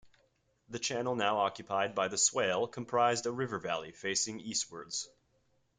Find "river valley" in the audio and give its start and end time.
3.31-3.91